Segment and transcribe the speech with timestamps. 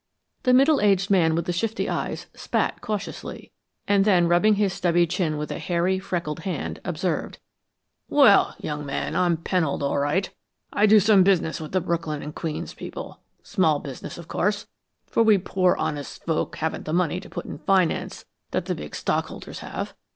[0.41, 3.51] The middle aged man with the shifty eyes spat cautiously,
[3.87, 7.37] and then, rubbing his stubby chin with a hairy, freckled hand, observed:
[8.09, 10.27] "Well, young man, I'm Pennold, all right.
[10.73, 14.65] I do some business with the Brooklyn & Queens people small business, of course,
[15.05, 18.95] for we poor honest folk haven't the money to put in finance that the big
[18.95, 19.93] stock holders have.